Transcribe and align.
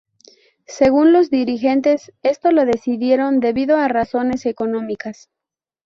Según 0.65 1.13
los 1.13 1.29
dirigentes, 1.29 2.11
esto 2.23 2.51
lo 2.51 2.65
decidieron 2.65 3.39
debido 3.39 3.77
a 3.77 3.87
razones 3.87 4.47
económicas. 4.47 5.29